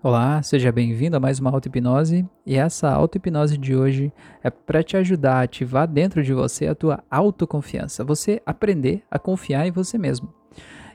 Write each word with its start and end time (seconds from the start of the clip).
Olá, 0.00 0.40
seja 0.44 0.70
bem-vindo 0.70 1.16
a 1.16 1.20
mais 1.20 1.40
uma 1.40 1.50
auto-hipnose. 1.50 2.24
E 2.46 2.54
essa 2.54 2.88
auto-hipnose 2.88 3.58
de 3.58 3.74
hoje 3.74 4.12
é 4.44 4.48
para 4.48 4.80
te 4.80 4.96
ajudar 4.96 5.38
a 5.38 5.42
ativar 5.42 5.88
dentro 5.88 6.22
de 6.22 6.32
você 6.32 6.68
a 6.68 6.74
tua 6.74 7.02
autoconfiança, 7.10 8.04
você 8.04 8.40
aprender 8.46 9.02
a 9.10 9.18
confiar 9.18 9.66
em 9.66 9.72
você 9.72 9.98
mesmo. 9.98 10.32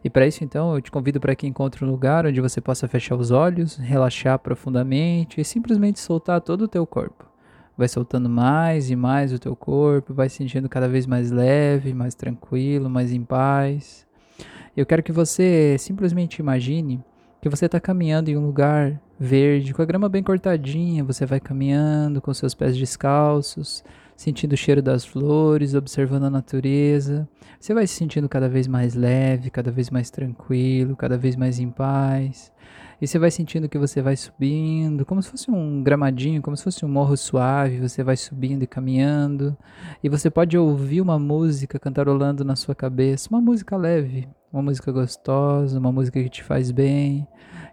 E 0.06 0.10
para 0.10 0.26
isso, 0.26 0.42
então, 0.46 0.74
eu 0.74 0.82
te 0.82 0.90
convido 0.90 1.20
para 1.20 1.36
que 1.36 1.46
encontre 1.46 1.84
um 1.84 1.92
lugar 1.92 2.26
onde 2.26 2.40
você 2.40 2.62
possa 2.62 2.88
fechar 2.88 3.18
os 3.18 3.30
olhos, 3.30 3.76
relaxar 3.76 4.40
profundamente 4.40 5.42
e 5.42 5.44
simplesmente 5.44 6.00
soltar 6.00 6.40
todo 6.40 6.62
o 6.62 6.68
teu 6.70 6.88
corpo. 6.88 7.30
Vai 7.78 7.90
soltando 7.90 8.30
mais 8.30 8.90
e 8.90 8.96
mais 8.96 9.34
o 9.34 9.40
teu 9.40 9.54
corpo, 9.54 10.14
vai 10.14 10.30
sentindo 10.30 10.70
cada 10.70 10.88
vez 10.88 11.06
mais 11.06 11.30
leve, 11.30 11.94
mais 11.94 12.16
tranquilo, 12.16 12.90
mais 12.90 13.12
em 13.12 13.22
paz. 13.22 14.08
Eu 14.78 14.86
quero 14.86 15.04
que 15.04 15.12
você 15.12 15.76
simplesmente 15.78 16.40
imagine 16.40 17.04
que 17.44 17.50
você 17.50 17.66
está 17.66 17.78
caminhando 17.78 18.30
em 18.32 18.38
um 18.38 18.46
lugar 18.46 19.02
verde, 19.20 19.74
com 19.74 19.82
a 19.82 19.86
grama 19.86 20.08
bem 20.08 20.24
cortadinha, 20.24 21.04
você 21.04 21.26
vai 21.26 21.42
caminhando 21.42 22.22
com 22.22 22.34
seus 22.34 22.56
pés 22.56 22.78
descalços, 22.78 23.84
sentindo 24.16 24.54
o 24.54 24.58
cheiro 24.58 24.82
das 24.82 25.04
flores, 25.04 25.76
observando 25.76 26.24
a 26.24 26.30
natureza. 26.30 27.28
Você 27.60 27.74
vai 27.74 27.86
se 27.86 27.96
sentindo 27.96 28.30
cada 28.30 28.48
vez 28.48 28.66
mais 28.66 28.96
leve, 28.96 29.50
cada 29.50 29.72
vez 29.72 29.90
mais 29.90 30.10
tranquilo, 30.10 30.96
cada 30.96 31.18
vez 31.18 31.36
mais 31.36 31.60
em 31.60 31.70
paz. 31.70 32.50
E 33.02 33.08
você 33.08 33.20
vai 33.20 33.32
sentindo 33.32 33.68
que 33.68 33.78
você 33.78 34.02
vai 34.02 34.16
subindo, 34.16 35.06
como 35.06 35.22
se 35.22 35.30
fosse 35.30 35.52
um 35.52 35.84
gramadinho, 35.84 36.42
como 36.42 36.56
se 36.56 36.64
fosse 36.64 36.86
um 36.86 36.90
morro 36.90 37.18
suave, 37.18 37.80
você 37.80 38.04
vai 38.04 38.16
subindo 38.16 38.64
e 38.64 38.68
caminhando. 38.68 39.58
E 40.04 40.10
você 40.10 40.30
pode 40.30 40.58
ouvir 40.58 41.02
uma 41.02 41.20
música 41.20 41.80
cantarolando 41.80 42.46
na 42.46 42.56
sua 42.56 42.76
cabeça, 42.76 43.30
uma 43.30 43.42
música 43.42 43.76
leve, 43.76 44.28
uma 44.52 44.62
música 44.62 44.92
gostosa, 44.92 45.80
uma 45.80 45.92
música 45.92 46.22
que 46.22 46.30
te 46.30 46.44
faz 46.44 46.72
bem, 46.72 47.28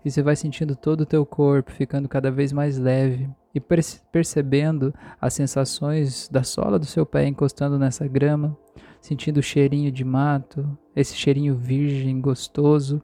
e 0.04 0.10
você 0.10 0.22
vai 0.22 0.34
sentindo 0.34 0.74
todo 0.74 1.02
o 1.02 1.06
teu 1.06 1.26
corpo 1.26 1.70
ficando 1.70 2.08
cada 2.08 2.30
vez 2.30 2.52
mais 2.52 2.78
leve 2.78 3.28
e 3.54 3.60
percebendo 3.60 4.94
as 5.20 5.34
sensações 5.34 6.28
da 6.28 6.42
sola 6.42 6.78
do 6.78 6.86
seu 6.86 7.04
pé 7.04 7.26
encostando 7.26 7.78
nessa 7.78 8.08
grama, 8.08 8.56
sentindo 9.00 9.38
o 9.38 9.42
cheirinho 9.42 9.90
de 9.90 10.04
mato, 10.04 10.76
esse 10.94 11.14
cheirinho 11.14 11.54
virgem 11.54 12.20
gostoso. 12.20 13.02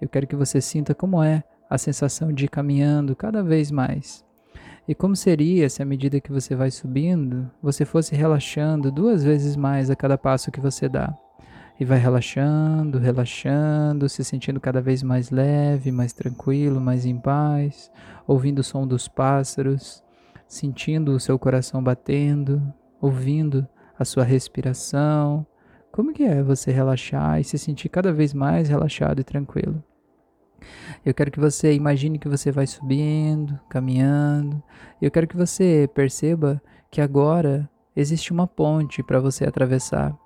Eu 0.00 0.08
quero 0.08 0.26
que 0.26 0.36
você 0.36 0.60
sinta 0.60 0.94
como 0.94 1.22
é 1.22 1.42
a 1.68 1.78
sensação 1.78 2.32
de 2.32 2.46
ir 2.46 2.48
caminhando 2.48 3.14
cada 3.14 3.42
vez 3.42 3.70
mais. 3.70 4.24
E 4.86 4.94
como 4.94 5.14
seria 5.14 5.68
se 5.68 5.82
à 5.82 5.84
medida 5.84 6.20
que 6.20 6.32
você 6.32 6.54
vai 6.54 6.70
subindo, 6.70 7.50
você 7.62 7.84
fosse 7.84 8.14
relaxando 8.14 8.90
duas 8.90 9.22
vezes 9.22 9.54
mais 9.54 9.90
a 9.90 9.96
cada 9.96 10.16
passo 10.16 10.50
que 10.50 10.60
você 10.60 10.88
dá? 10.88 11.14
e 11.80 11.84
vai 11.84 11.98
relaxando, 11.98 12.98
relaxando, 12.98 14.08
se 14.08 14.24
sentindo 14.24 14.58
cada 14.58 14.80
vez 14.80 15.02
mais 15.02 15.30
leve, 15.30 15.92
mais 15.92 16.12
tranquilo, 16.12 16.80
mais 16.80 17.06
em 17.06 17.16
paz, 17.16 17.90
ouvindo 18.26 18.58
o 18.58 18.64
som 18.64 18.86
dos 18.86 19.06
pássaros, 19.06 20.02
sentindo 20.46 21.12
o 21.12 21.20
seu 21.20 21.38
coração 21.38 21.82
batendo, 21.82 22.60
ouvindo 23.00 23.66
a 23.98 24.04
sua 24.04 24.24
respiração. 24.24 25.46
Como 25.90 26.12
que 26.12 26.22
é 26.22 26.42
você 26.42 26.70
relaxar 26.70 27.40
e 27.40 27.44
se 27.44 27.58
sentir 27.58 27.88
cada 27.88 28.12
vez 28.12 28.32
mais 28.32 28.68
relaxado 28.68 29.20
e 29.20 29.24
tranquilo? 29.24 29.82
Eu 31.04 31.14
quero 31.14 31.30
que 31.30 31.40
você 31.40 31.72
imagine 31.72 32.18
que 32.18 32.28
você 32.28 32.50
vai 32.50 32.66
subindo, 32.66 33.58
caminhando. 33.68 34.62
Eu 35.00 35.10
quero 35.10 35.26
que 35.26 35.36
você 35.36 35.88
perceba 35.94 36.60
que 36.90 37.00
agora 37.00 37.68
existe 37.96 38.32
uma 38.32 38.46
ponte 38.46 39.02
para 39.02 39.20
você 39.20 39.44
atravessar 39.44 40.16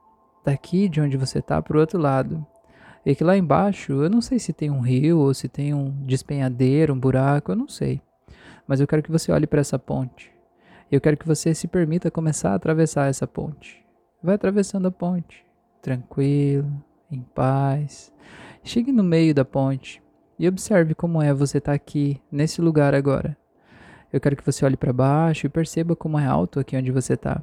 daqui 0.44 0.88
de 0.88 1.00
onde 1.00 1.16
você 1.16 1.38
está 1.38 1.60
para 1.62 1.76
o 1.76 1.80
outro 1.80 1.98
lado. 1.98 2.44
E 3.04 3.14
que 3.14 3.24
lá 3.24 3.36
embaixo, 3.36 3.92
eu 3.92 4.08
não 4.08 4.20
sei 4.20 4.38
se 4.38 4.52
tem 4.52 4.70
um 4.70 4.80
rio 4.80 5.18
ou 5.18 5.34
se 5.34 5.48
tem 5.48 5.74
um 5.74 5.90
despenhadeiro, 6.04 6.94
um 6.94 7.00
buraco, 7.00 7.52
eu 7.52 7.56
não 7.56 7.68
sei. 7.68 8.00
Mas 8.66 8.80
eu 8.80 8.86
quero 8.86 9.02
que 9.02 9.10
você 9.10 9.32
olhe 9.32 9.46
para 9.46 9.60
essa 9.60 9.78
ponte. 9.78 10.31
Eu 10.92 11.00
quero 11.00 11.16
que 11.16 11.26
você 11.26 11.54
se 11.54 11.66
permita 11.66 12.10
começar 12.10 12.50
a 12.50 12.54
atravessar 12.54 13.08
essa 13.08 13.26
ponte. 13.26 13.82
Vai 14.22 14.34
atravessando 14.34 14.88
a 14.88 14.90
ponte, 14.90 15.42
tranquilo, 15.80 16.70
em 17.10 17.22
paz. 17.22 18.12
Chegue 18.62 18.92
no 18.92 19.02
meio 19.02 19.34
da 19.34 19.42
ponte 19.42 20.02
e 20.38 20.46
observe 20.46 20.94
como 20.94 21.22
é 21.22 21.32
você 21.32 21.56
estar 21.56 21.72
tá 21.72 21.76
aqui, 21.76 22.20
nesse 22.30 22.60
lugar 22.60 22.94
agora. 22.94 23.34
Eu 24.12 24.20
quero 24.20 24.36
que 24.36 24.44
você 24.44 24.66
olhe 24.66 24.76
para 24.76 24.92
baixo 24.92 25.46
e 25.46 25.48
perceba 25.48 25.96
como 25.96 26.18
é 26.18 26.26
alto 26.26 26.60
aqui 26.60 26.76
onde 26.76 26.92
você 26.92 27.14
está. 27.14 27.42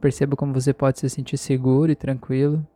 Perceba 0.00 0.34
como 0.34 0.54
você 0.54 0.72
pode 0.72 0.98
se 0.98 1.10
sentir 1.10 1.36
seguro 1.36 1.92
e 1.92 1.94
tranquilo. 1.94 2.66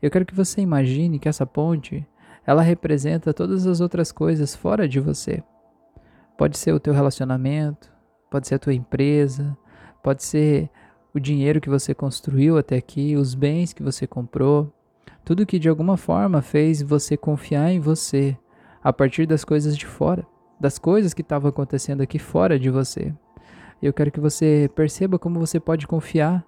Eu 0.00 0.10
quero 0.10 0.24
que 0.24 0.34
você 0.34 0.62
imagine 0.62 1.18
que 1.18 1.28
essa 1.28 1.44
ponte, 1.44 2.08
ela 2.46 2.62
representa 2.62 3.34
todas 3.34 3.66
as 3.66 3.82
outras 3.82 4.10
coisas 4.10 4.56
fora 4.56 4.88
de 4.88 5.00
você. 5.00 5.42
Pode 6.38 6.56
ser 6.56 6.72
o 6.72 6.80
teu 6.80 6.94
relacionamento, 6.94 7.89
pode 8.30 8.46
ser 8.46 8.54
a 8.54 8.58
tua 8.58 8.72
empresa, 8.72 9.56
pode 10.02 10.22
ser 10.22 10.70
o 11.12 11.18
dinheiro 11.18 11.60
que 11.60 11.68
você 11.68 11.92
construiu 11.92 12.56
até 12.56 12.76
aqui, 12.76 13.16
os 13.16 13.34
bens 13.34 13.72
que 13.72 13.82
você 13.82 14.06
comprou, 14.06 14.72
tudo 15.24 15.44
que 15.44 15.58
de 15.58 15.68
alguma 15.68 15.96
forma 15.96 16.40
fez 16.40 16.80
você 16.80 17.16
confiar 17.16 17.70
em 17.70 17.80
você 17.80 18.36
a 18.82 18.92
partir 18.92 19.26
das 19.26 19.44
coisas 19.44 19.76
de 19.76 19.84
fora, 19.84 20.26
das 20.58 20.78
coisas 20.78 21.12
que 21.12 21.22
estavam 21.22 21.48
acontecendo 21.48 22.00
aqui 22.00 22.18
fora 22.18 22.58
de 22.58 22.70
você. 22.70 23.12
Eu 23.82 23.92
quero 23.92 24.10
que 24.10 24.20
você 24.20 24.70
perceba 24.74 25.18
como 25.18 25.40
você 25.40 25.58
pode 25.58 25.86
confiar 25.86 26.44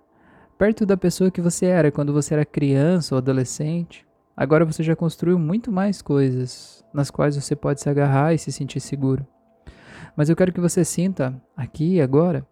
perto 0.58 0.86
da 0.86 0.96
pessoa 0.96 1.30
que 1.30 1.40
você 1.40 1.66
era 1.66 1.90
quando 1.90 2.12
você 2.12 2.34
era 2.34 2.44
criança 2.44 3.14
ou 3.14 3.18
adolescente. 3.18 4.06
Agora 4.36 4.64
você 4.64 4.82
já 4.82 4.94
construiu 4.94 5.38
muito 5.38 5.72
mais 5.72 6.00
coisas 6.00 6.84
nas 6.92 7.10
quais 7.10 7.36
você 7.36 7.56
pode 7.56 7.80
se 7.80 7.88
agarrar 7.88 8.32
e 8.32 8.38
se 8.38 8.52
sentir 8.52 8.80
seguro. 8.80 9.26
Mas 10.16 10.28
eu 10.28 10.36
quero 10.36 10.52
que 10.52 10.60
você 10.60 10.84
sinta 10.84 11.34
aqui 11.56 12.00
agora 12.00 12.46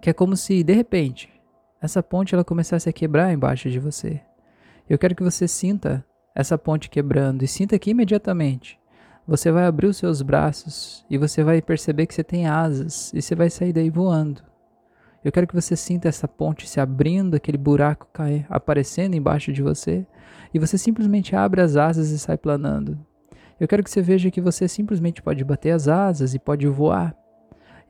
que 0.00 0.10
é 0.10 0.12
como 0.12 0.36
se 0.36 0.62
de 0.62 0.72
repente 0.72 1.30
essa 1.80 2.02
ponte 2.02 2.34
ela 2.34 2.44
começasse 2.44 2.88
a 2.88 2.92
quebrar 2.92 3.32
embaixo 3.32 3.70
de 3.70 3.78
você. 3.78 4.20
Eu 4.88 4.98
quero 4.98 5.14
que 5.14 5.22
você 5.22 5.46
sinta 5.46 6.04
essa 6.34 6.56
ponte 6.56 6.90
quebrando 6.90 7.42
e 7.42 7.48
sinta 7.48 7.78
que 7.78 7.90
imediatamente 7.90 8.78
você 9.26 9.50
vai 9.50 9.66
abrir 9.66 9.86
os 9.88 9.96
seus 9.96 10.22
braços 10.22 11.04
e 11.10 11.18
você 11.18 11.42
vai 11.42 11.60
perceber 11.60 12.06
que 12.06 12.14
você 12.14 12.22
tem 12.22 12.46
asas 12.46 13.12
e 13.12 13.20
você 13.20 13.34
vai 13.34 13.50
sair 13.50 13.72
daí 13.72 13.90
voando. 13.90 14.42
Eu 15.24 15.32
quero 15.32 15.46
que 15.46 15.54
você 15.54 15.74
sinta 15.74 16.08
essa 16.08 16.28
ponte 16.28 16.68
se 16.68 16.78
abrindo, 16.78 17.34
aquele 17.34 17.58
buraco 17.58 18.06
cair, 18.12 18.46
aparecendo 18.48 19.16
embaixo 19.16 19.52
de 19.52 19.60
você, 19.60 20.06
e 20.54 20.58
você 20.58 20.78
simplesmente 20.78 21.34
abre 21.34 21.60
as 21.60 21.74
asas 21.74 22.10
e 22.10 22.18
sai 22.18 22.38
planando. 22.38 22.96
Eu 23.58 23.66
quero 23.66 23.82
que 23.82 23.90
você 23.90 24.02
veja 24.02 24.30
que 24.30 24.40
você 24.40 24.68
simplesmente 24.68 25.22
pode 25.22 25.42
bater 25.44 25.70
as 25.70 25.88
asas 25.88 26.34
e 26.34 26.38
pode 26.38 26.66
voar. 26.66 27.16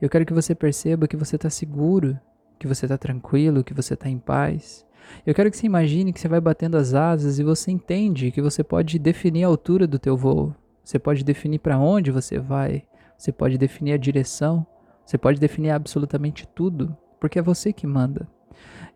Eu 0.01 0.09
quero 0.09 0.25
que 0.25 0.33
você 0.33 0.55
perceba 0.55 1.07
que 1.07 1.17
você 1.17 1.35
está 1.35 1.49
seguro, 1.49 2.17
que 2.57 2.67
você 2.67 2.85
está 2.85 2.97
tranquilo, 2.97 3.63
que 3.63 3.73
você 3.73 3.93
está 3.93 4.09
em 4.09 4.17
paz. 4.17 4.85
Eu 5.25 5.33
quero 5.33 5.49
que 5.51 5.57
você 5.57 5.65
imagine 5.65 6.13
que 6.13 6.19
você 6.19 6.27
vai 6.27 6.39
batendo 6.39 6.77
as 6.77 6.93
asas 6.93 7.39
e 7.39 7.43
você 7.43 7.71
entende 7.71 8.31
que 8.31 8.41
você 8.41 8.63
pode 8.63 8.97
definir 8.97 9.43
a 9.43 9.47
altura 9.47 9.85
do 9.87 9.99
teu 9.99 10.15
voo. 10.15 10.55
Você 10.83 10.97
pode 10.97 11.23
definir 11.23 11.59
para 11.59 11.77
onde 11.77 12.11
você 12.11 12.39
vai. 12.39 12.83
Você 13.17 13.31
pode 13.31 13.57
definir 13.57 13.93
a 13.93 13.97
direção. 13.97 14.65
Você 15.05 15.17
pode 15.17 15.39
definir 15.39 15.71
absolutamente 15.71 16.47
tudo 16.47 16.95
porque 17.19 17.39
é 17.39 17.41
você 17.41 17.73
que 17.73 17.87
manda. 17.87 18.27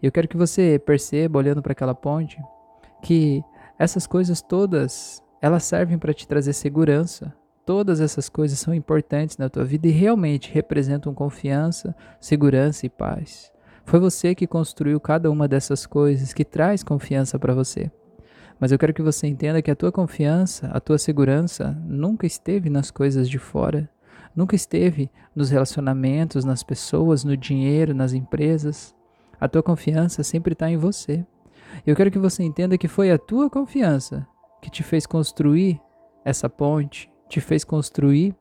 E 0.01 0.05
eu 0.05 0.11
quero 0.11 0.27
que 0.27 0.37
você 0.37 0.79
perceba, 0.79 1.39
olhando 1.39 1.61
para 1.61 1.73
aquela 1.73 1.93
ponte, 1.93 2.39
que 3.01 3.43
essas 3.77 4.07
coisas 4.07 4.41
todas, 4.41 5.23
elas 5.41 5.63
servem 5.63 5.97
para 5.97 6.13
te 6.13 6.27
trazer 6.27 6.53
segurança. 6.53 7.33
Todas 7.65 7.99
essas 7.99 8.29
coisas 8.29 8.59
são 8.59 8.73
importantes 8.73 9.37
na 9.37 9.49
tua 9.49 9.63
vida 9.63 9.87
e 9.87 9.91
realmente 9.91 10.53
representam 10.53 11.13
confiança, 11.13 11.95
segurança 12.19 12.85
e 12.85 12.89
paz. 12.89 13.51
Foi 13.83 13.99
você 13.99 14.35
que 14.35 14.45
construiu 14.45 14.99
cada 14.99 15.31
uma 15.31 15.47
dessas 15.47 15.87
coisas 15.87 16.31
que 16.31 16.45
traz 16.45 16.83
confiança 16.83 17.39
para 17.39 17.55
você. 17.55 17.91
Mas 18.59 18.71
eu 18.71 18.77
quero 18.77 18.93
que 18.93 19.01
você 19.01 19.25
entenda 19.25 19.61
que 19.61 19.71
a 19.71 19.75
tua 19.75 19.91
confiança, 19.91 20.67
a 20.67 20.79
tua 20.79 20.99
segurança 20.99 21.75
nunca 21.83 22.27
esteve 22.27 22.69
nas 22.69 22.91
coisas 22.91 23.27
de 23.27 23.39
fora, 23.39 23.89
nunca 24.35 24.55
esteve 24.55 25.09
nos 25.35 25.49
relacionamentos, 25.49 26.45
nas 26.45 26.61
pessoas, 26.61 27.23
no 27.23 27.35
dinheiro, 27.35 27.95
nas 27.95 28.13
empresas. 28.13 28.93
A 29.39 29.47
tua 29.47 29.63
confiança 29.63 30.21
sempre 30.21 30.53
está 30.53 30.69
em 30.69 30.77
você. 30.77 31.25
Eu 31.87 31.95
quero 31.95 32.11
que 32.11 32.19
você 32.19 32.43
entenda 32.43 32.77
que 32.77 32.87
foi 32.87 33.11
a 33.11 33.17
tua 33.17 33.49
confiança 33.49 34.27
que 34.61 34.69
te 34.69 34.83
fez 34.83 35.05
construir 35.05 35.81
essa 36.23 36.49
ponte, 36.49 37.11
te 37.27 37.41
fez 37.41 37.63
construir 37.63 38.35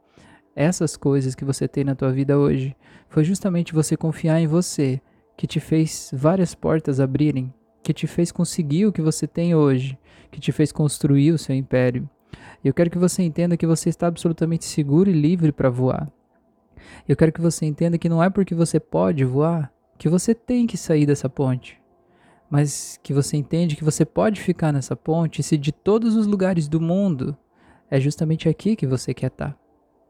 essas 0.55 0.97
coisas 0.97 1.35
que 1.35 1.45
você 1.45 1.67
tem 1.67 1.85
na 1.85 1.95
tua 1.95 2.13
vida 2.13 2.39
hoje. 2.39 2.77
Foi 3.09 3.25
justamente 3.25 3.73
você 3.73 3.97
confiar 3.97 4.41
em 4.41 4.47
você 4.47 5.01
que 5.37 5.47
te 5.47 5.59
fez 5.59 6.11
várias 6.13 6.55
portas 6.55 7.01
abrirem, 7.01 7.53
que 7.83 7.95
te 7.95 8.07
fez 8.07 8.31
conseguir 8.31 8.87
o 8.87 8.93
que 8.93 9.01
você 9.01 9.27
tem 9.27 9.55
hoje, 9.55 9.99
que 10.31 10.39
te 10.39 10.53
fez 10.53 10.71
construir 10.71 11.33
o 11.33 11.39
seu 11.39 11.55
império. 11.55 12.09
Eu 12.63 12.75
quero 12.75 12.91
que 12.91 12.99
você 12.99 13.23
entenda 13.23 13.57
que 13.57 13.67
você 13.67 13.89
está 13.89 14.07
absolutamente 14.07 14.67
seguro 14.67 15.09
e 15.09 15.15
livre 15.15 15.51
para 15.51 15.71
voar. 15.71 16.11
Eu 17.09 17.17
quero 17.17 17.33
que 17.33 17.41
você 17.41 17.65
entenda 17.65 17.97
que 17.97 18.09
não 18.09 18.23
é 18.23 18.29
porque 18.29 18.55
você 18.55 18.79
pode 18.79 19.25
voar 19.25 19.73
que 19.99 20.09
você 20.09 20.35
tem 20.35 20.67
que 20.67 20.77
sair 20.77 21.07
dessa 21.07 21.29
ponte, 21.29 21.80
mas 22.51 22.99
que 23.03 23.15
você 23.15 23.37
entende 23.37 23.77
que 23.77 23.85
você 23.85 24.05
pode 24.05 24.41
ficar 24.41 24.73
nessa 24.73 24.97
ponte 24.97 25.43
se 25.43 25.57
de 25.57 25.71
todos 25.71 26.17
os 26.17 26.27
lugares 26.27 26.69
do 26.69 26.81
mundo 26.81 27.37
é 27.91 28.01
justamente 28.01 28.49
aqui 28.49 28.75
que 28.75 28.87
você 28.87 29.15
quer 29.15 29.29
estar. 29.29 29.57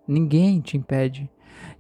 Ninguém 0.09 0.61
te 0.61 0.77
impede. 0.77 1.31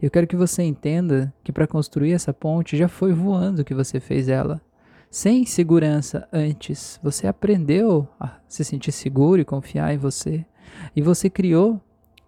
Eu 0.01 0.11
quero 0.11 0.27
que 0.27 0.37
você 0.37 0.63
entenda 0.63 1.33
que 1.43 1.53
para 1.53 1.67
construir 1.67 2.13
essa 2.13 2.33
ponte 2.33 2.77
já 2.77 2.89
foi 2.89 3.13
voando 3.13 3.65
que 3.65 3.75
você 3.75 3.99
fez 3.99 4.29
ela. 4.29 4.61
Sem 5.11 5.45
segurança 5.45 6.29
antes, 6.33 7.01
você 7.03 7.27
aprendeu 7.27 8.07
a 8.19 8.39
se 8.47 8.65
sentir 8.65 8.93
seguro 8.93 9.41
e 9.41 9.45
confiar 9.45 9.93
em 9.93 9.99
você. 9.99 10.47
E 10.95 11.03
você 11.03 11.29
criou 11.29 11.81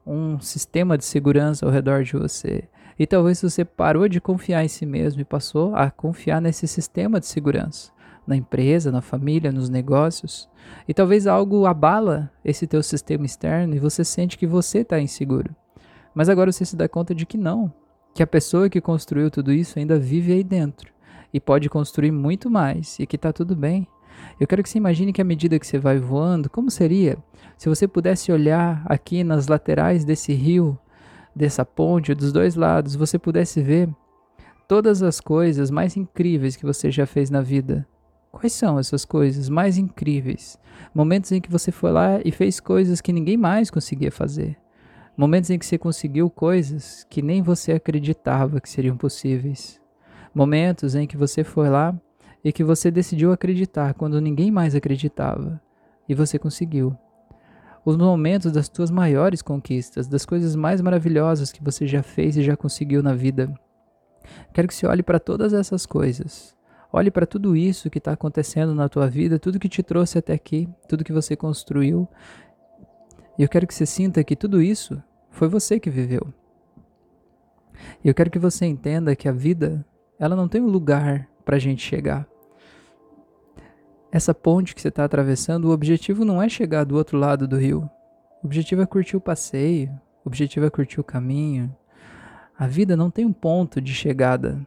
um 0.07 0.41
sistema 0.41 0.99
de 0.99 1.05
segurança 1.05 1.65
ao 1.65 1.71
redor 1.71 2.03
de 2.03 2.15
você. 2.15 2.69
E 2.99 3.07
talvez 3.07 3.41
você 3.41 3.65
parou 3.65 4.09
de 4.09 4.21
confiar 4.21 4.65
em 4.65 4.69
si 4.69 4.85
mesmo 4.85 5.21
e 5.21 5.25
passou 5.25 5.75
a 5.75 5.91
confiar 5.91 6.41
nesse 6.41 6.67
sistema 6.67 7.19
de 7.21 7.27
segurança, 7.27 7.91
na 8.27 8.37
empresa, 8.37 8.93
na 8.93 9.01
família, 9.01 9.53
nos 9.53 9.69
negócios. 9.69 10.49
E 10.87 10.95
talvez 10.95 11.27
algo 11.27 11.67
abala 11.67 12.31
esse 12.45 12.67
teu 12.67 12.83
sistema 12.83 13.27
externo 13.27 13.75
e 13.75 13.79
você 13.79 14.05
sente 14.05 14.39
que 14.39 14.47
você 14.47 14.79
está 14.79 15.01
inseguro. 15.01 15.55
Mas 16.15 16.29
agora 16.29 16.53
você 16.53 16.65
se 16.65 16.77
dá 16.77 16.89
conta 16.89 17.15
de 17.15 17.27
que 17.27 17.39
não, 17.39 17.73
que 18.15 18.23
a 18.23 18.27
pessoa 18.27 18.69
que 18.69 18.81
construiu 18.81 19.31
tudo 19.31 19.53
isso 19.53 19.79
ainda 19.79 19.99
vive 19.99 20.33
aí 20.33 20.45
dentro 20.45 20.93
e 21.33 21.41
pode 21.41 21.69
construir 21.69 22.11
muito 22.11 22.51
mais 22.51 22.99
e 22.99 23.07
que 23.07 23.17
está 23.17 23.33
tudo 23.33 23.57
bem. 23.57 23.87
Eu 24.39 24.47
quero 24.47 24.63
que 24.63 24.69
você 24.69 24.79
imagine 24.79 25.13
que 25.13 25.23
à 25.23 25.25
medida 25.25 25.59
que 25.59 25.67
você 25.67 25.79
vai 25.79 25.99
voando, 25.99 26.51
como 26.51 26.71
seria 26.71 27.19
se 27.57 27.69
você 27.69 27.89
pudesse 27.89 28.31
olhar 28.31 28.83
aqui 28.87 29.25
nas 29.25 29.47
laterais 29.47 30.05
desse 30.05 30.33
rio, 30.33 30.79
dessa 31.35 31.65
ponte, 31.65 32.15
dos 32.15 32.33
dois 32.33 32.55
lados, 32.55 32.95
você 32.95 33.19
pudesse 33.19 33.63
ver 33.63 33.89
todas 34.69 35.03
as 35.03 35.21
coisas 35.21 35.71
mais 35.71 35.97
incríveis 35.97 36.57
que 36.57 36.67
você 36.67 36.91
já 36.91 37.07
fez 37.07 37.31
na 37.31 37.41
vida. 37.41 37.87
Quais 38.33 38.55
são 38.55 38.79
essas 38.79 39.05
coisas 39.05 39.51
mais 39.51 39.77
incríveis? 39.77 40.59
Momentos 40.95 41.31
em 41.33 41.41
que 41.41 41.51
você 41.51 41.71
foi 41.71 41.93
lá 41.93 42.19
e 42.25 42.33
fez 42.33 42.59
coisas 42.59 43.01
que 43.03 43.13
ninguém 43.13 43.37
mais 43.37 43.71
conseguia 43.71 44.11
fazer. 44.11 44.57
Momentos 45.15 45.51
em 45.51 45.59
que 45.59 45.67
você 45.67 45.77
conseguiu 45.77 46.31
coisas 46.31 47.07
que 47.11 47.21
nem 47.21 47.43
você 47.43 47.73
acreditava 47.73 48.59
que 48.59 48.71
seriam 48.71 48.97
possíveis. 48.97 49.79
Momentos 50.35 50.95
em 50.95 51.07
que 51.07 51.17
você 51.17 51.45
foi 51.45 51.69
lá 51.69 51.95
e 52.43 52.51
que 52.51 52.65
você 52.65 52.91
decidiu 52.91 53.33
acreditar 53.33 53.93
quando 53.93 54.21
ninguém 54.21 54.51
mais 54.51 54.75
acreditava. 54.75 55.61
E 56.09 56.15
você 56.15 56.39
conseguiu. 56.39 56.97
Os 57.85 57.99
momentos 57.99 58.51
das 58.51 58.69
tuas 58.69 58.91
maiores 58.91 59.43
conquistas, 59.43 60.09
das 60.09 60.25
coisas 60.25 60.57
mais 60.57 60.81
maravilhosas 60.81 61.53
que 61.53 61.63
você 61.63 61.87
já 61.87 62.03
fez 62.03 62.37
e 62.39 62.43
já 62.43 62.57
conseguiu 62.57 63.03
na 63.03 63.15
vida. 63.15 63.53
Quero 64.55 64.67
que 64.69 64.75
você 64.75 64.87
olhe 64.87 65.03
para 65.03 65.21
todas 65.21 65.53
essas 65.53 65.85
coisas. 65.85 66.57
Olhe 66.93 67.11
para 67.11 67.27
tudo 67.27 67.57
isso 67.57 67.89
que 67.89 67.99
está 67.99 68.13
acontecendo 68.13 68.75
na 68.75 68.89
tua 68.89 69.09
vida, 69.09 69.39
tudo 69.39 69.59
que 69.59 69.69
te 69.69 69.83
trouxe 69.83 70.19
até 70.19 70.35
aqui, 70.35 70.69
tudo 70.87 71.05
que 71.05 71.13
você 71.13 71.35
construiu 71.35 72.09
e 73.39 73.43
eu 73.43 73.49
quero 73.49 73.67
que 73.67 73.75
você 73.75 73.87
sinta 73.87 74.23
que 74.23 74.37
tudo 74.37 74.61
isso 74.61 75.03
foi 75.31 75.49
você 75.49 75.81
que 75.81 75.89
viveu. 75.89 76.33
E 78.05 78.09
eu 78.09 78.15
quero 78.15 78.31
que 78.31 78.39
você 78.39 78.67
entenda 78.67 79.17
que 79.17 79.29
a 79.29 79.33
vida, 79.33 79.85
ela 80.19 80.37
não 80.37 80.47
tem 80.47 80.61
um 80.61 80.69
lugar 80.69 81.29
para 81.45 81.57
a 81.57 81.59
gente 81.59 81.83
chegar. 81.83 82.27
Essa 84.11 84.35
ponte 84.35 84.75
que 84.75 84.81
você 84.81 84.89
está 84.89 85.05
atravessando, 85.05 85.67
o 85.67 85.73
objetivo 85.73 86.25
não 86.25 86.43
é 86.43 86.49
chegar 86.49 86.85
do 86.85 86.97
outro 86.97 87.19
lado 87.19 87.49
do 87.49 87.57
rio. 87.57 87.89
O 88.43 88.47
objetivo 88.47 88.83
é 88.83 88.87
curtir 88.87 89.17
o 89.17 89.21
passeio, 89.21 89.89
o 90.25 90.29
objetivo 90.29 90.67
é 90.67 90.71
curtir 90.71 91.01
o 91.01 91.05
caminho. 91.05 91.75
A 92.59 92.67
vida 92.67 92.95
não 92.95 93.11
tem 93.11 93.25
um 93.25 93.33
ponto 93.33 93.81
de 93.81 93.95
chegada. 93.95 94.61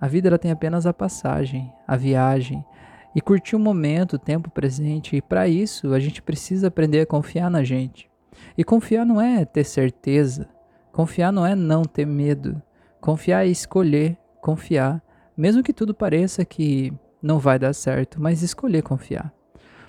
A 0.00 0.06
vida 0.06 0.28
ela 0.28 0.38
tem 0.38 0.50
apenas 0.50 0.86
a 0.86 0.92
passagem, 0.92 1.72
a 1.86 1.96
viagem, 1.96 2.64
e 3.14 3.20
curtir 3.20 3.56
o 3.56 3.58
momento, 3.58 4.14
o 4.14 4.18
tempo 4.18 4.50
presente. 4.50 5.16
E 5.16 5.22
para 5.22 5.48
isso, 5.48 5.94
a 5.94 5.98
gente 5.98 6.20
precisa 6.20 6.68
aprender 6.68 7.00
a 7.00 7.06
confiar 7.06 7.50
na 7.50 7.64
gente. 7.64 8.10
E 8.58 8.62
confiar 8.62 9.06
não 9.06 9.20
é 9.20 9.44
ter 9.44 9.64
certeza. 9.64 10.48
Confiar 10.92 11.32
não 11.32 11.46
é 11.46 11.54
não 11.54 11.82
ter 11.82 12.06
medo. 12.06 12.60
Confiar 13.00 13.46
é 13.46 13.48
escolher 13.48 14.18
confiar, 14.46 15.02
mesmo 15.36 15.60
que 15.60 15.72
tudo 15.72 15.92
pareça 15.92 16.44
que 16.44 16.92
não 17.20 17.40
vai 17.40 17.58
dar 17.58 17.72
certo, 17.72 18.22
mas 18.22 18.42
escolher 18.42 18.80
confiar. 18.80 19.32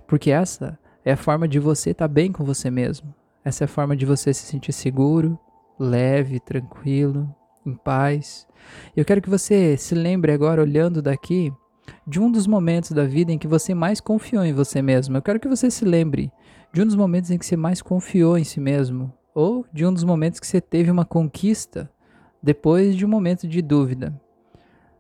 Porque 0.08 0.32
essa 0.32 0.80
é 1.06 1.12
a 1.12 1.18
forma 1.18 1.48
de 1.48 1.60
você 1.60 1.92
estar 1.92 2.08
tá 2.08 2.14
bem 2.14 2.32
com 2.32 2.44
você 2.44 2.72
mesmo. 2.72 3.14
Essa 3.46 3.64
é 3.64 3.66
a 3.66 3.68
forma 3.68 3.96
de 3.96 4.04
você 4.04 4.34
se 4.34 4.48
sentir 4.48 4.74
seguro, 4.74 5.38
leve, 5.78 6.40
tranquilo, 6.40 7.34
em 7.70 7.76
paz. 7.76 8.48
Eu 8.96 9.06
quero 9.06 9.22
que 9.22 9.30
você 9.30 9.78
se 9.78 9.96
lembre 9.96 10.32
agora, 10.32 10.62
olhando 10.62 11.02
daqui, 11.02 11.54
de 12.06 12.20
um 12.20 12.32
dos 12.32 12.48
momentos 12.48 12.92
da 12.92 13.06
vida 13.06 13.32
em 13.32 13.38
que 13.38 13.48
você 13.48 13.74
mais 13.74 14.00
confiou 14.00 14.44
em 14.44 14.54
você 14.54 14.82
mesmo. 14.82 15.18
Eu 15.18 15.22
quero 15.22 15.40
que 15.40 15.48
você 15.48 15.70
se 15.70 15.86
lembre 15.86 16.32
de 16.74 16.82
um 16.82 16.86
dos 16.86 16.96
momentos 16.96 17.32
em 17.32 17.38
que 17.38 17.46
você 17.46 17.56
mais 17.56 17.82
confiou 17.82 18.38
em 18.38 18.44
si 18.44 18.60
mesmo, 18.60 19.14
ou 19.34 19.66
de 19.72 19.86
um 19.86 19.94
dos 19.94 20.04
momentos 20.04 20.40
que 20.40 20.48
você 20.48 20.60
teve 20.60 20.92
uma 20.92 21.06
conquista 21.06 21.90
depois 22.42 22.96
de 22.96 23.06
um 23.06 23.10
momento 23.10 23.48
de 23.48 23.62
dúvida. 23.62 24.20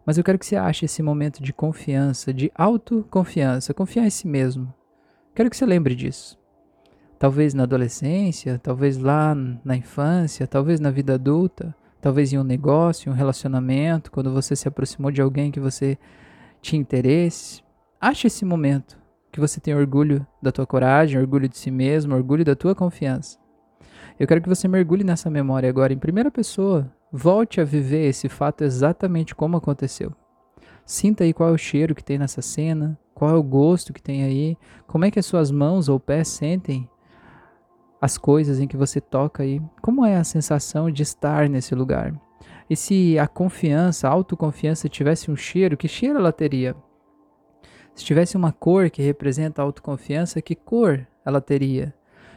Mas 0.06 0.18
eu 0.18 0.24
quero 0.24 0.40
que 0.40 0.46
você 0.46 0.56
ache 0.56 0.86
esse 0.86 1.04
momento 1.04 1.44
de 1.44 1.52
confiança, 1.52 2.34
de 2.34 2.52
autoconfiança, 2.56 3.74
confiar 3.74 4.06
em 4.06 4.10
si 4.10 4.28
mesmo. 4.28 4.74
Quero 5.36 5.50
que 5.50 5.58
você 5.58 5.66
lembre 5.66 5.96
disso. 5.96 6.40
Talvez 7.20 7.54
na 7.54 7.64
adolescência, 7.64 8.60
talvez 8.62 8.98
lá 8.98 9.36
na 9.36 9.76
infância, 9.76 10.48
talvez 10.48 10.80
na 10.80 10.92
vida 10.92 11.16
adulta, 11.16 11.76
talvez 12.08 12.32
em 12.32 12.38
um 12.38 12.44
negócio, 12.44 13.10
em 13.10 13.12
um 13.12 13.16
relacionamento, 13.16 14.10
quando 14.10 14.32
você 14.32 14.56
se 14.56 14.66
aproximou 14.66 15.12
de 15.12 15.22
alguém 15.22 15.52
que 15.52 15.60
você 15.60 15.98
tinha 16.62 16.80
interesse. 16.80 17.62
Ache 18.00 18.28
esse 18.28 18.46
momento 18.46 18.98
que 19.30 19.42
você 19.42 19.60
tem 19.60 19.76
orgulho 19.76 20.26
da 20.42 20.50
tua 20.50 20.66
coragem, 20.66 21.20
orgulho 21.20 21.50
de 21.50 21.58
si 21.58 21.70
mesmo, 21.70 22.16
orgulho 22.16 22.46
da 22.46 22.56
tua 22.56 22.74
confiança. 22.74 23.38
Eu 24.18 24.26
quero 24.26 24.42
que 24.42 24.48
você 24.48 24.70
mergulhe 24.70 25.04
nessa 25.04 25.30
memória 25.30 25.68
agora 25.68 25.92
em 25.92 25.98
primeira 25.98 26.32
pessoa. 26.32 26.90
Volte 27.12 27.60
a 27.60 27.66
viver 27.66 28.08
esse 28.08 28.30
fato 28.30 28.64
exatamente 28.64 29.36
como 29.36 29.58
aconteceu. 29.58 30.14
Sinta 30.86 31.26
aí 31.26 31.34
qual 31.34 31.50
é 31.50 31.52
o 31.52 31.58
cheiro 31.58 31.94
que 31.94 32.06
tem 32.06 32.18
nessa 32.18 32.42
cena, 32.42 32.98
qual 33.14 33.32
é 33.32 33.36
o 33.36 33.44
gosto 33.44 33.92
que 33.92 34.02
tem 34.02 34.24
aí, 34.24 34.58
como 34.88 35.04
é 35.04 35.12
que 35.12 35.20
as 35.20 35.26
suas 35.26 35.52
mãos 35.52 35.90
ou 35.90 36.00
pés 36.00 36.30
sentem 36.30 36.90
as 38.02 38.18
coisas 38.18 38.60
em 38.60 38.68
que 38.68 38.78
você 38.78 39.02
toca 39.02 39.44
aí, 39.44 39.62
como 39.82 40.06
é 40.06 40.18
a 40.18 40.24
sensação 40.24 40.90
de 40.90 41.04
estar 41.04 41.50
nesse 41.50 41.74
lugar. 41.74 42.14
E 42.70 42.76
se 42.76 43.18
a 43.18 43.28
confiança, 43.28 44.08
a 44.08 44.12
autoconfiança 44.12 44.90
tivesse 44.90 45.32
um 45.32 45.36
cheiro, 45.36 45.78
que 45.78 45.88
cheiro 45.88 46.20
ela 46.20 46.32
teria? 46.32 46.76
Se 47.96 48.04
tivesse 48.04 48.38
uma 48.38 48.52
cor 48.52 48.90
que 48.90 49.02
representa 49.02 49.62
a 49.62 49.66
autoconfiança, 49.66 50.42
que 50.42 50.54
cor 50.54 51.08
ela 51.26 51.42
teria? 51.42 51.94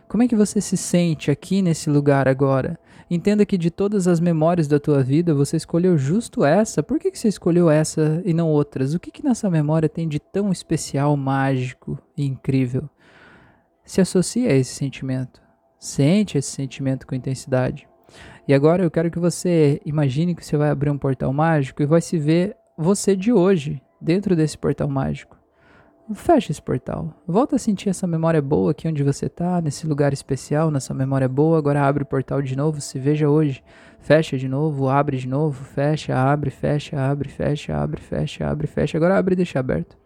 Como 0.08 0.22
é 0.22 0.28
que 0.28 0.34
você 0.34 0.60
se 0.60 0.76
sente 0.76 1.30
aqui 1.30 1.62
nesse 1.62 1.90
lugar 1.90 2.26
agora? 2.26 2.78
Entenda 3.08 3.44
que 3.44 3.58
de 3.58 3.70
todas 3.70 4.08
as 4.08 4.20
memórias 4.20 4.66
da 4.66 4.80
tua 4.80 5.02
vida, 5.02 5.34
você 5.34 5.56
escolheu 5.56 5.98
justo 5.98 6.44
essa. 6.44 6.82
Por 6.82 6.98
que, 6.98 7.10
que 7.10 7.18
você 7.18 7.28
escolheu 7.28 7.68
essa 7.68 8.22
e 8.24 8.32
não 8.32 8.48
outras? 8.48 8.94
O 8.94 9.00
que, 9.00 9.10
que 9.10 9.24
nessa 9.24 9.50
memória 9.50 9.88
tem 9.88 10.08
de 10.08 10.18
tão 10.18 10.50
especial, 10.50 11.16
mágico 11.16 11.98
e 12.16 12.24
incrível? 12.24 12.88
Se 13.84 14.00
associa 14.00 14.50
a 14.50 14.54
esse 14.54 14.74
sentimento. 14.74 15.40
Sente 15.80 16.36
esse 16.36 16.50
sentimento 16.50 17.06
com 17.06 17.14
intensidade. 17.14 17.88
E 18.46 18.52
agora 18.52 18.82
eu 18.82 18.90
quero 18.90 19.10
que 19.10 19.18
você 19.18 19.80
imagine 19.82 20.34
que 20.34 20.44
você 20.44 20.54
vai 20.54 20.68
abrir 20.68 20.90
um 20.90 20.98
portal 20.98 21.32
mágico 21.32 21.82
e 21.82 21.86
vai 21.86 22.02
se 22.02 22.18
ver 22.18 22.54
você 22.76 23.16
de 23.16 23.32
hoje 23.32 23.80
dentro 23.98 24.36
desse 24.36 24.58
portal 24.58 24.90
mágico. 24.90 25.40
Fecha 26.12 26.50
esse 26.50 26.60
portal. 26.60 27.14
Volta 27.26 27.56
a 27.56 27.58
sentir 27.58 27.88
essa 27.88 28.06
memória 28.06 28.42
boa 28.42 28.72
aqui 28.72 28.88
onde 28.88 29.02
você 29.02 29.26
está, 29.26 29.60
nesse 29.62 29.86
lugar 29.86 30.12
especial, 30.12 30.70
nessa 30.70 30.92
memória 30.92 31.28
boa. 31.28 31.56
Agora 31.56 31.86
abre 31.86 32.02
o 32.02 32.06
portal 32.06 32.42
de 32.42 32.54
novo, 32.54 32.80
se 32.80 32.98
veja 32.98 33.30
hoje. 33.30 33.62
Fecha 34.00 34.36
de 34.36 34.48
novo, 34.48 34.88
abre 34.88 35.16
de 35.16 35.28
novo, 35.28 35.64
fecha, 35.64 36.14
abre, 36.14 36.50
fecha, 36.50 37.00
abre, 37.00 37.28
fecha, 37.28 37.74
abre, 37.74 38.00
fecha, 38.00 38.46
abre, 38.46 38.66
fecha. 38.66 38.98
Agora 38.98 39.16
abre 39.16 39.34
e 39.34 39.36
deixa 39.36 39.60
aberto. 39.60 39.99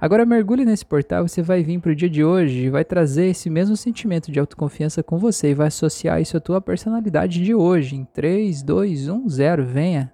Agora 0.00 0.26
mergulhe 0.26 0.64
nesse 0.64 0.84
portal, 0.84 1.26
você 1.26 1.42
vai 1.42 1.62
vir 1.62 1.80
para 1.80 1.92
o 1.92 1.94
dia 1.94 2.10
de 2.10 2.24
hoje 2.24 2.68
vai 2.68 2.84
trazer 2.84 3.26
esse 3.26 3.48
mesmo 3.48 3.76
sentimento 3.76 4.32
de 4.32 4.40
autoconfiança 4.40 5.02
com 5.02 5.18
você 5.18 5.50
e 5.50 5.54
vai 5.54 5.68
associar 5.68 6.20
isso 6.20 6.36
à 6.36 6.40
tua 6.40 6.60
personalidade 6.60 7.42
de 7.42 7.54
hoje. 7.54 7.96
Em 7.96 8.04
3, 8.04 8.62
2, 8.62 9.08
1, 9.08 9.28
0, 9.28 9.64
venha. 9.64 10.12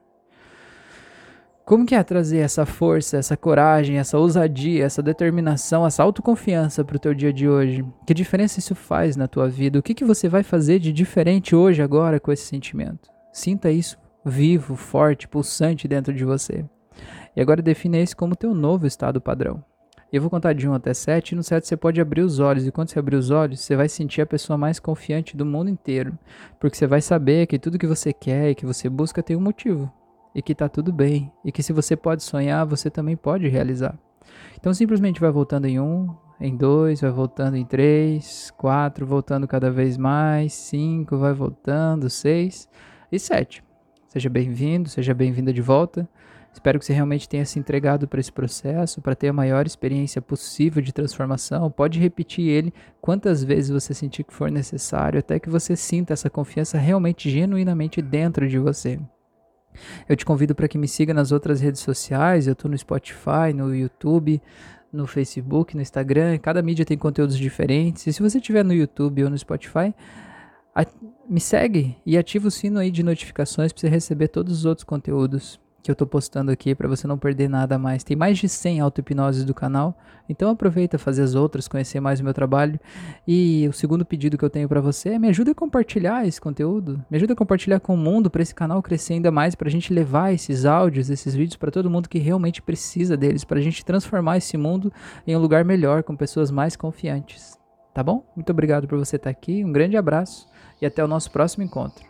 Como 1.64 1.86
que 1.86 1.94
é 1.94 2.02
trazer 2.02 2.38
essa 2.38 2.66
força, 2.66 3.16
essa 3.16 3.36
coragem, 3.36 3.98
essa 3.98 4.18
ousadia, 4.18 4.84
essa 4.84 5.02
determinação, 5.02 5.86
essa 5.86 6.02
autoconfiança 6.02 6.84
para 6.84 6.96
o 6.96 6.98
teu 6.98 7.14
dia 7.14 7.32
de 7.32 7.48
hoje? 7.48 7.84
Que 8.04 8.12
diferença 8.12 8.58
isso 8.58 8.74
faz 8.74 9.14
na 9.14 9.28
tua 9.28 9.48
vida? 9.48 9.78
O 9.78 9.82
que, 9.82 9.94
que 9.94 10.04
você 10.04 10.28
vai 10.28 10.42
fazer 10.42 10.80
de 10.80 10.92
diferente 10.92 11.54
hoje, 11.54 11.80
agora, 11.80 12.18
com 12.18 12.32
esse 12.32 12.44
sentimento? 12.44 13.08
Sinta 13.32 13.70
isso 13.70 13.96
vivo, 14.24 14.74
forte, 14.76 15.28
pulsante 15.28 15.86
dentro 15.86 16.12
de 16.12 16.24
você. 16.24 16.64
E 17.36 17.40
agora 17.40 17.62
defina 17.62 17.98
esse 17.98 18.14
como 18.14 18.36
teu 18.36 18.54
novo 18.54 18.86
estado 18.86 19.20
padrão. 19.20 19.62
Eu 20.12 20.20
vou 20.20 20.28
contar 20.28 20.52
de 20.54 20.68
1 20.68 20.74
até 20.74 20.92
7 20.92 21.32
e 21.32 21.36
no 21.36 21.42
7 21.42 21.68
você 21.68 21.76
pode 21.76 22.00
abrir 22.00 22.22
os 22.22 22.40
olhos. 22.40 22.66
E 22.66 22.72
quando 22.72 22.88
você 22.88 22.98
abrir 22.98 23.16
os 23.16 23.30
olhos, 23.30 23.60
você 23.60 23.76
vai 23.76 23.88
sentir 23.88 24.20
a 24.20 24.26
pessoa 24.26 24.56
mais 24.56 24.80
confiante 24.80 25.36
do 25.36 25.46
mundo 25.46 25.70
inteiro. 25.70 26.18
Porque 26.58 26.76
você 26.76 26.86
vai 26.86 27.00
saber 27.00 27.46
que 27.46 27.60
tudo 27.60 27.78
que 27.78 27.86
você 27.86 28.12
quer 28.12 28.50
e 28.50 28.54
que 28.56 28.66
você 28.66 28.88
busca 28.88 29.22
tem 29.22 29.36
um 29.36 29.40
motivo. 29.40 29.92
E 30.34 30.42
que 30.42 30.52
tá 30.52 30.68
tudo 30.68 30.92
bem. 30.92 31.32
E 31.44 31.52
que 31.52 31.62
se 31.62 31.72
você 31.72 31.94
pode 31.94 32.24
sonhar, 32.24 32.66
você 32.66 32.90
também 32.90 33.16
pode 33.16 33.46
realizar. 33.46 33.96
Então 34.58 34.74
simplesmente 34.74 35.20
vai 35.20 35.30
voltando 35.30 35.66
em 35.66 35.78
1, 35.78 36.08
em 36.40 36.56
2, 36.56 37.00
vai 37.02 37.10
voltando 37.10 37.56
em 37.56 37.64
3, 37.64 38.52
4, 38.56 39.06
voltando 39.06 39.46
cada 39.46 39.70
vez 39.70 39.96
mais, 39.96 40.52
5, 40.54 41.16
vai 41.18 41.32
voltando, 41.32 42.10
6 42.10 42.68
e 43.12 43.18
7. 43.18 43.62
Seja 44.08 44.28
bem-vindo, 44.28 44.88
seja 44.88 45.14
bem-vinda 45.14 45.52
de 45.52 45.62
volta. 45.62 46.08
Espero 46.52 46.78
que 46.78 46.84
você 46.84 46.92
realmente 46.92 47.28
tenha 47.28 47.44
se 47.44 47.58
entregado 47.58 48.08
para 48.08 48.20
esse 48.20 48.32
processo, 48.32 49.00
para 49.00 49.14
ter 49.14 49.28
a 49.28 49.32
maior 49.32 49.66
experiência 49.66 50.20
possível 50.20 50.82
de 50.82 50.92
transformação. 50.92 51.70
Pode 51.70 51.98
repetir 51.98 52.48
ele 52.48 52.74
quantas 53.00 53.42
vezes 53.44 53.70
você 53.70 53.94
sentir 53.94 54.24
que 54.24 54.34
for 54.34 54.50
necessário, 54.50 55.20
até 55.20 55.38
que 55.38 55.48
você 55.48 55.76
sinta 55.76 56.12
essa 56.12 56.28
confiança 56.28 56.76
realmente, 56.76 57.30
genuinamente 57.30 58.02
dentro 58.02 58.48
de 58.48 58.58
você. 58.58 58.98
Eu 60.08 60.16
te 60.16 60.24
convido 60.24 60.54
para 60.54 60.66
que 60.66 60.76
me 60.76 60.88
siga 60.88 61.14
nas 61.14 61.30
outras 61.30 61.60
redes 61.60 61.80
sociais. 61.80 62.46
Eu 62.46 62.54
estou 62.54 62.70
no 62.70 62.76
Spotify, 62.76 63.52
no 63.54 63.74
YouTube, 63.74 64.42
no 64.92 65.06
Facebook, 65.06 65.76
no 65.76 65.82
Instagram. 65.82 66.36
Cada 66.38 66.60
mídia 66.60 66.84
tem 66.84 66.98
conteúdos 66.98 67.38
diferentes. 67.38 68.06
E 68.06 68.12
se 68.12 68.20
você 68.20 68.38
estiver 68.38 68.64
no 68.64 68.74
YouTube 68.74 69.22
ou 69.22 69.30
no 69.30 69.38
Spotify, 69.38 69.94
me 71.28 71.40
segue 71.40 71.96
e 72.04 72.18
ativa 72.18 72.48
o 72.48 72.50
sino 72.50 72.80
aí 72.80 72.90
de 72.90 73.04
notificações 73.04 73.72
para 73.72 73.80
você 73.80 73.88
receber 73.88 74.28
todos 74.28 74.52
os 74.52 74.64
outros 74.64 74.84
conteúdos 74.84 75.60
que 75.82 75.90
eu 75.90 75.94
tô 75.94 76.06
postando 76.06 76.50
aqui 76.50 76.74
para 76.74 76.88
você 76.88 77.06
não 77.06 77.18
perder 77.18 77.48
nada 77.48 77.78
mais. 77.78 78.04
Tem 78.04 78.16
mais 78.16 78.38
de 78.38 78.48
100 78.48 78.80
auto-hipnoses 78.80 79.44
do 79.44 79.54
canal, 79.54 79.96
então 80.28 80.50
aproveita 80.50 80.98
fazer 80.98 81.22
as 81.22 81.34
outras, 81.34 81.66
conhecer 81.66 82.00
mais 82.00 82.20
o 82.20 82.24
meu 82.24 82.34
trabalho. 82.34 82.78
E 83.26 83.66
o 83.68 83.72
segundo 83.72 84.04
pedido 84.04 84.36
que 84.36 84.44
eu 84.44 84.50
tenho 84.50 84.68
para 84.68 84.80
você 84.80 85.10
é 85.10 85.18
me 85.18 85.28
ajuda 85.28 85.52
a 85.52 85.54
compartilhar 85.54 86.26
esse 86.26 86.40
conteúdo, 86.40 87.04
me 87.10 87.16
ajuda 87.16 87.32
a 87.32 87.36
compartilhar 87.36 87.80
com 87.80 87.94
o 87.94 87.98
mundo 87.98 88.30
para 88.30 88.42
esse 88.42 88.54
canal 88.54 88.82
crescer 88.82 89.14
ainda 89.14 89.30
mais, 89.30 89.54
para 89.54 89.68
a 89.68 89.70
gente 89.70 89.92
levar 89.92 90.32
esses 90.32 90.64
áudios, 90.64 91.10
esses 91.10 91.34
vídeos 91.34 91.56
para 91.56 91.70
todo 91.70 91.90
mundo 91.90 92.08
que 92.08 92.18
realmente 92.18 92.60
precisa 92.60 93.16
deles, 93.16 93.44
para 93.44 93.58
a 93.58 93.62
gente 93.62 93.84
transformar 93.84 94.36
esse 94.36 94.56
mundo 94.56 94.92
em 95.26 95.34
um 95.34 95.40
lugar 95.40 95.64
melhor 95.64 96.02
com 96.02 96.14
pessoas 96.14 96.50
mais 96.50 96.76
confiantes. 96.76 97.58
Tá 97.92 98.02
bom? 98.02 98.24
Muito 98.36 98.50
obrigado 98.50 98.86
por 98.86 98.98
você 98.98 99.16
estar 99.16 99.30
aqui, 99.30 99.64
um 99.64 99.72
grande 99.72 99.96
abraço 99.96 100.48
e 100.80 100.86
até 100.86 101.02
o 101.04 101.08
nosso 101.08 101.30
próximo 101.30 101.64
encontro. 101.64 102.09